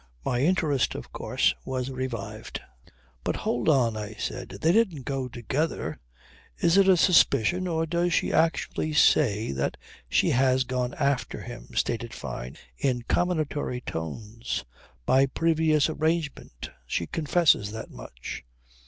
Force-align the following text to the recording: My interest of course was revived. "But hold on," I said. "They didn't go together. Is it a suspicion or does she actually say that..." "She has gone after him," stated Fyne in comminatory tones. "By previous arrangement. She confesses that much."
My 0.25 0.39
interest 0.39 0.95
of 0.95 1.13
course 1.13 1.53
was 1.63 1.91
revived. 1.91 2.59
"But 3.23 3.35
hold 3.35 3.69
on," 3.69 3.95
I 3.95 4.13
said. 4.15 4.57
"They 4.59 4.71
didn't 4.71 5.03
go 5.05 5.27
together. 5.27 5.99
Is 6.57 6.75
it 6.75 6.87
a 6.87 6.97
suspicion 6.97 7.67
or 7.67 7.85
does 7.85 8.11
she 8.11 8.33
actually 8.33 8.93
say 8.93 9.51
that..." 9.51 9.77
"She 10.17 10.31
has 10.31 10.63
gone 10.63 10.95
after 10.95 11.41
him," 11.43 11.67
stated 11.75 12.15
Fyne 12.15 12.57
in 12.79 13.03
comminatory 13.03 13.81
tones. 13.81 14.65
"By 15.05 15.27
previous 15.27 15.87
arrangement. 15.87 16.71
She 16.87 17.05
confesses 17.05 17.71
that 17.71 17.91
much." 17.91 18.43